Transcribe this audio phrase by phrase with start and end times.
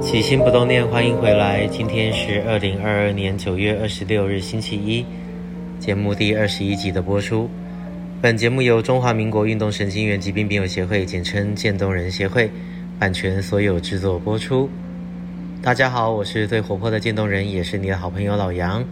[0.00, 1.66] 起心不动念，欢迎回来。
[1.66, 5.04] 今天是二零二二年九月二十六日，星期一，
[5.78, 7.48] 节目第二十一集的播出。
[8.22, 12.50] 本节目由中华民国运动神经元疾病病友协会（简称渐冻人协会）
[12.98, 14.70] 版权所有制作播出。
[15.60, 18.82] 大家好，我是最活泼的渐冻人，也是你的好朋友老杨。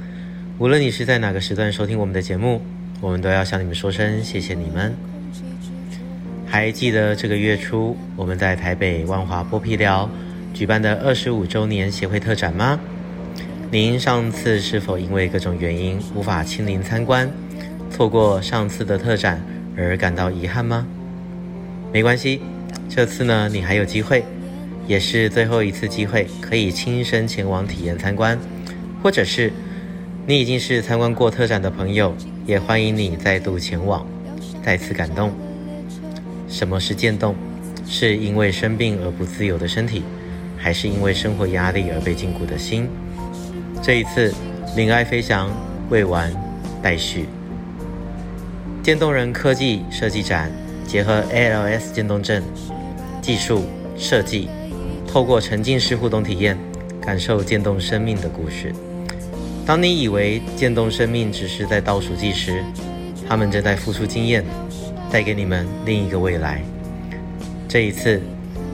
[0.58, 2.60] 无论你是在哪个时段收听我们的节目，
[3.00, 4.94] 我们都要向你们说声谢谢你们。
[6.46, 10.08] 还记得这个月初我们在台北万华剥皮寮
[10.58, 12.80] 举办的二十五周年协会特展吗？
[13.70, 17.30] 您上次是否因为各种原因无法亲临参观，
[17.92, 19.40] 错过上次的特展
[19.76, 20.84] 而感到遗憾吗？
[21.92, 22.40] 没关系，
[22.88, 24.24] 这次呢，你还有机会，
[24.88, 28.36] 也是最后一次机会，可以亲身前往体验参观，
[29.00, 29.52] 或者是。
[30.26, 32.12] 你已经是参观过特展的朋友，
[32.44, 34.04] 也欢迎你再度前往，
[34.64, 35.30] 再次感动。
[36.48, 37.36] 什么是渐冻？
[37.86, 40.02] 是因为生病而不自由的身体，
[40.58, 42.88] 还是因为生活压力而被禁锢的心？
[43.82, 44.34] 这一次，
[44.76, 45.48] 领爱飞翔
[45.88, 46.32] 未完
[46.82, 47.26] 待续。
[48.82, 50.50] 渐冻人科技设计展
[50.86, 52.42] 结合 ALS 渐冻症
[53.22, 53.64] 技术
[53.96, 54.48] 设计，
[55.06, 56.58] 透过沉浸式互动体验，
[57.00, 58.74] 感受渐冻生命的故事。
[59.66, 62.64] 当你以为渐冻生命只是在倒数计时，
[63.28, 64.42] 他们正在付出经验，
[65.10, 66.62] 带给你们另一个未来。
[67.68, 68.22] 这一次，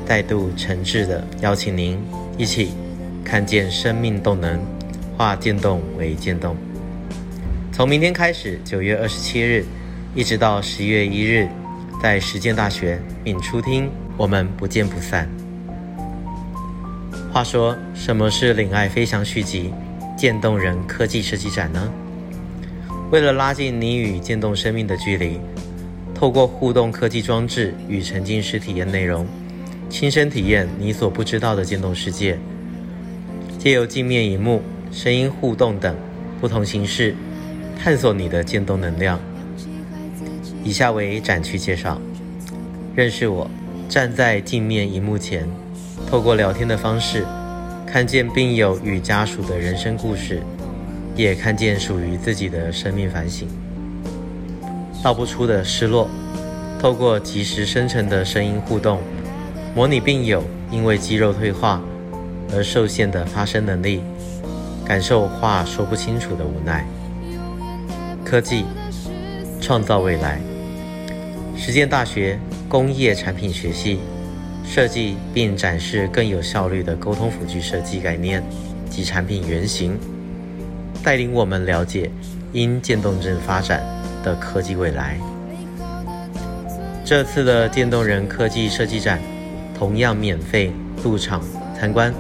[0.06, 1.98] 再度诚挚地邀请您
[2.36, 2.72] 一起
[3.24, 4.61] 看见生命动能，
[5.16, 6.56] 化渐冻为渐动。
[7.72, 9.64] 从明天开始，九月二十七日，
[10.14, 11.48] 一直到十月一日，
[12.02, 15.28] 在实践大学敏初厅，我们不见不散。
[17.33, 19.72] 话说，什么是领爱飞翔续集？
[20.16, 21.91] 渐冻人科技设计展呢？
[23.11, 25.41] 为了拉近你与渐冻生命的距离，
[26.14, 29.27] 透过互动科技装置与沉浸式体验内容，
[29.94, 32.36] 亲身体验你所不知道的渐冻世界。
[33.56, 34.60] 借由镜面荧幕、
[34.90, 35.94] 声音互动等
[36.40, 37.14] 不同形式，
[37.80, 39.20] 探索你的渐冻能量。
[40.64, 41.96] 以下为展区介绍：
[42.96, 43.48] 认识我，
[43.88, 45.48] 站在镜面荧幕前，
[46.10, 47.24] 透过聊天的方式。
[47.86, 50.42] 看见病友与家属的人生故事，
[51.14, 53.46] 也看见属于自己的生命反省。
[55.04, 56.10] 道不出的失落，
[56.80, 58.98] 透过即时生成的声音互动，
[59.74, 61.83] 模拟病友因为肌肉退化
[62.52, 64.01] 而受限的发声能力，
[64.85, 66.86] 感受话说不清楚的无奈。
[68.24, 68.64] 科技
[69.61, 70.40] 创造未来，
[71.57, 73.98] 实践大学工业产品学系。
[74.67, 78.42] 设计并展示更有效率的沟通辅具设计概念
[78.89, 79.98] 及产品原型，
[81.02, 82.11] 带领我们了解
[82.52, 83.83] 因渐冻症发展
[84.23, 85.18] 的科技未来。
[87.05, 89.20] 这次的渐冻人科技设计展
[89.84, 90.72] 同样免费
[91.02, 91.42] 入场
[91.78, 92.11] 参观，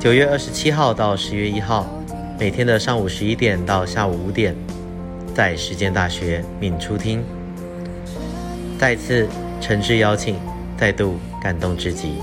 [0.00, 1.86] 九月二十七号到十月一号，
[2.40, 4.56] 每天的上午十一点到下午五点，
[5.34, 7.22] 在实践大学闵初厅。
[8.78, 9.28] 再次
[9.60, 10.36] 诚挚邀请，
[10.78, 11.16] 再度。
[11.42, 12.14] 感动至极。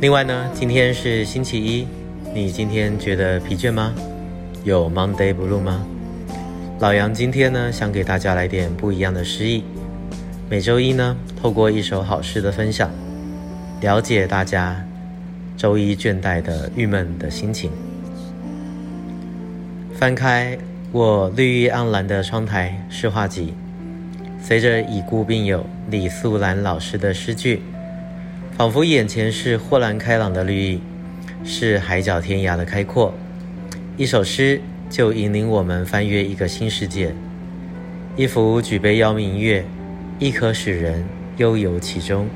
[0.00, 1.86] 另外呢，今天是星期一，
[2.32, 3.94] 你今天觉得疲倦吗？
[4.64, 5.86] 有 Monday Blue 吗？
[6.80, 9.62] 老杨今天呢，想给大家来点不一样的诗意。
[10.50, 12.90] 每周一呢，透过一首好诗的分享，
[13.82, 14.82] 了解大家
[15.58, 17.70] 周一倦怠的郁闷的心情。
[19.94, 20.56] 翻开
[20.90, 23.52] 我绿意盎然的窗台诗画集。
[24.40, 27.60] 随着已故病友李素兰老师的诗句，
[28.56, 30.80] 仿佛眼前是豁然开朗的绿意，
[31.44, 33.12] 是海角天涯的开阔。
[33.98, 34.58] 一首诗
[34.88, 37.14] 就引领我们翻越一个新世界。
[38.16, 39.62] 一幅举杯邀明月，
[40.20, 41.04] 亦可使人
[41.36, 42.28] 悠游其中。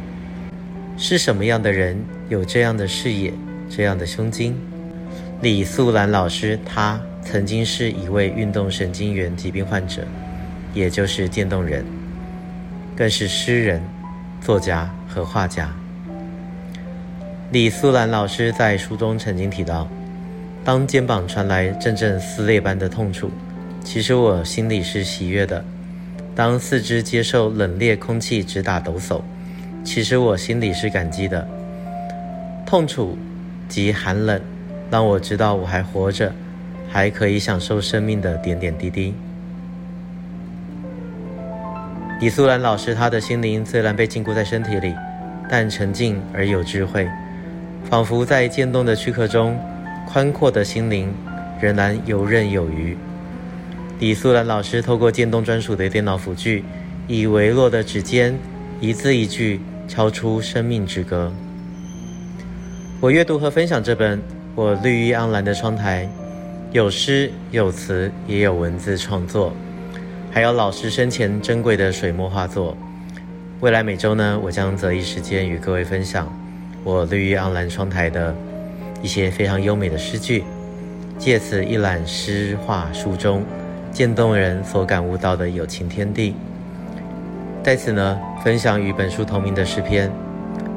[0.97, 3.32] 是什么样的人有这样的视野，
[3.69, 4.54] 这样的胸襟？
[5.41, 10.03] 李素兰老师，他曾经是一位运动神经元疾病患者，
[10.72, 11.84] 也就是渐冻人。
[12.95, 13.83] 更是诗人、
[14.41, 15.68] 作家和画家。
[17.51, 19.89] 李素兰老师在书中曾经提到
[20.62, 23.28] ：“当肩膀传来阵阵撕裂般的痛楚，
[23.83, 25.65] 其实我心里是喜悦的；
[26.34, 29.21] 当四肢接受冷冽空气直打抖擞，
[29.84, 31.47] 其实我心里是感激的。
[32.65, 33.19] 痛楚
[33.69, 34.41] 及寒冷，
[34.91, 36.33] 让我知道我还活着，
[36.89, 39.15] 还可以享受生命的点点滴滴。”
[42.19, 44.95] 李素兰老师，他的心灵虽然被禁锢在身体里，
[45.51, 47.07] 但沉静而有智慧，
[47.91, 49.59] 仿佛在渐冻的躯壳中，
[50.07, 51.13] 宽阔的心灵
[51.61, 52.97] 仍然游刃有余。
[54.03, 56.65] 李素兰老师透过建东专属的电脑辅具，
[57.07, 58.37] 以微弱的指尖，
[58.81, 61.33] 一字一句敲出生命之歌。
[63.01, 64.19] 我阅读和分享这本
[64.57, 66.04] 《我绿意盎然的窗台》，
[66.72, 69.53] 有诗有词，也有文字创作，
[70.33, 72.77] 还有老师生前珍贵的水墨画作。
[73.60, 76.28] 未来每周呢，我将择一时间与各位分享
[76.83, 78.34] 我绿意盎然窗台的
[79.01, 80.43] 一些非常优美的诗句，
[81.21, 83.45] 借此一览诗画书中
[83.92, 86.34] 渐动人所感悟到的友情天地。
[87.62, 90.09] 在此呢，分享与本书同名的诗篇《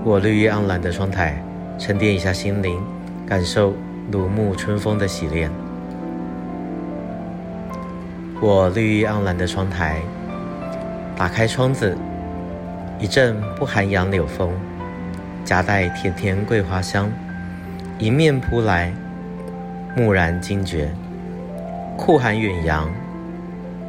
[0.03, 1.41] 我绿意盎然的窗台》，
[1.81, 2.77] 沉淀一下心灵，
[3.25, 3.73] 感受
[4.11, 5.49] 如沐春风的洗练。
[8.41, 10.01] 我绿意盎然的窗台，
[11.15, 11.97] 打开窗子。
[12.99, 14.51] 一阵不寒杨柳风，
[15.43, 17.09] 夹带甜甜桂花香，
[17.99, 18.93] 迎面扑来，
[19.95, 20.89] 蓦然惊觉。
[21.97, 22.89] 酷寒远扬，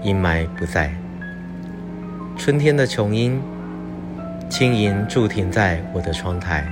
[0.06, 0.94] 阴霾不在。
[2.36, 3.42] 春天的琼英，
[4.48, 6.64] 轻盈驻停在我的窗台，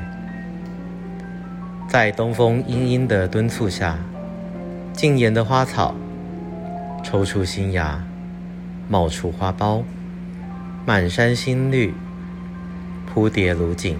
[1.89, 3.99] 在东风殷殷的敦促下，
[4.93, 5.97] 静妍的花草
[7.03, 8.05] 抽出新芽，
[8.89, 9.83] 冒出花苞，
[10.87, 11.93] 满山新绿。
[13.13, 13.99] 蝴蝶如锦，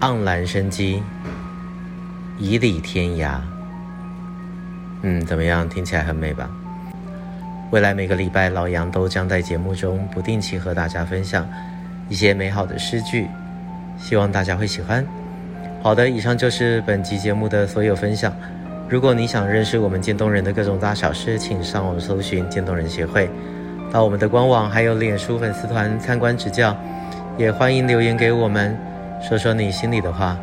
[0.00, 1.02] 盎然生机，
[2.38, 3.38] 迤邐天涯。
[5.00, 5.66] 嗯，怎么样？
[5.66, 6.50] 听起来很美吧？
[7.70, 11.48] 未来每个礼拜，老杨都将在节目中不定期和大家分享
[12.08, 13.28] 一些美好的诗句，
[13.96, 15.06] 希望大家会喜欢。
[15.80, 18.34] 好的，以上就是本集节目的所有分享。
[18.88, 23.30] 如果你想认识我们渐冻人的各种大小事，请上网搜寻渐冻人协会，
[23.92, 26.76] 到我们的官网还有脸书粉丝团参观指教。
[27.38, 28.76] 也欢迎留言给我们，
[29.22, 30.36] 说说你心里的话，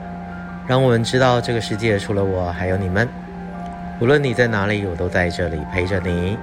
[0.66, 3.06] 让我们知道这个世界除了我还有你们。
[4.00, 6.38] 无论你在哪里，我都在这里陪着你。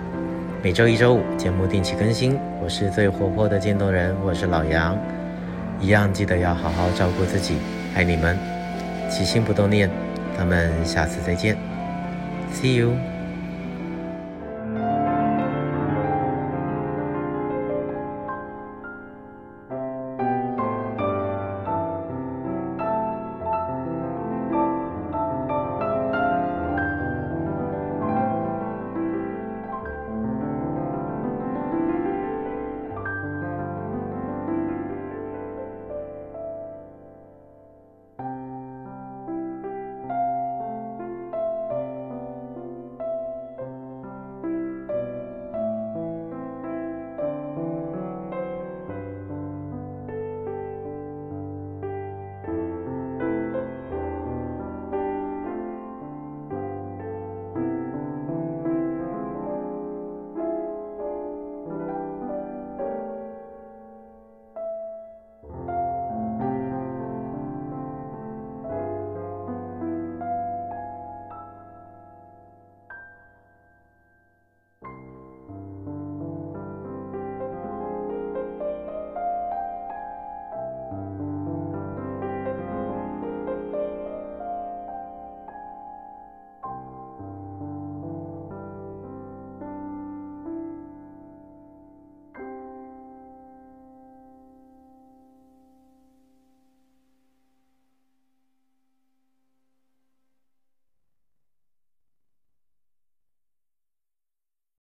[0.64, 2.40] 每周一、周五节目定期更新。
[2.58, 4.98] 我是最活泼的渐冻人，我是老杨。
[5.78, 7.58] 一样记得要好好照顾自己，
[7.94, 8.34] 爱你们，
[9.10, 9.90] 起心不动念。
[10.38, 11.54] 咱们下次再见
[12.50, 13.13] ，See you。